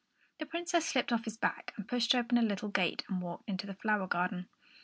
[0.39, 3.67] The Princess slipped off his back and pushed open the little gate and walked into
[3.67, 4.49] the flower garden.